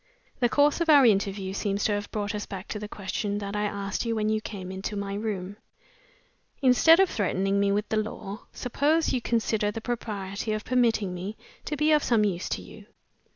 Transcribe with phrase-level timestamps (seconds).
[0.39, 3.55] "The course of our interview seems to have brought us back to the question that
[3.55, 5.57] I asked you when you came into my room.
[6.59, 11.37] Instead of threatening me with the law, suppose you consider the propriety of permitting me
[11.65, 12.87] to be of some use to you.